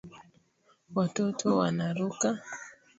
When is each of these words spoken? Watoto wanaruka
Watoto 0.95 1.57
wanaruka 1.57 2.29